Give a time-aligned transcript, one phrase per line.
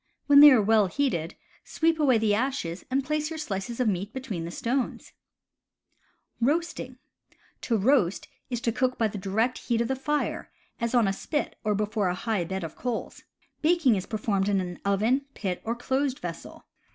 [0.25, 4.11] When they are well heated, sweep away the ashes, and place your slices of meat
[4.13, 5.13] be tween the stones.
[6.41, 11.13] To roast is to cook by the direct heat of the fire, as on a
[11.13, 13.25] spit or before a high bed of coals.
[13.61, 14.17] Baking is per„.
[14.17, 16.65] formed in an oven, pit, or closed vessel.